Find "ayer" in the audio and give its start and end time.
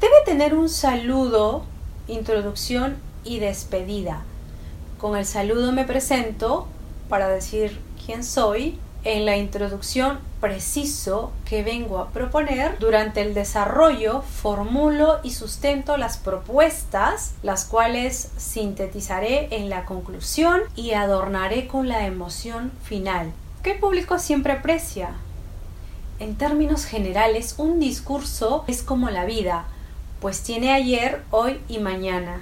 30.72-31.22